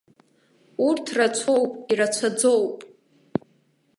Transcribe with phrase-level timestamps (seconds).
[0.87, 2.77] Урҭ рацәоуп, ирацәаӡоуп.